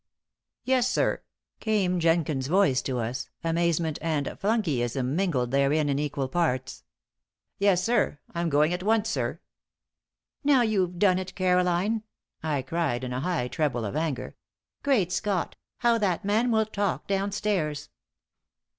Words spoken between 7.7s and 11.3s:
sir. I'm going at once, sir." "Now you have done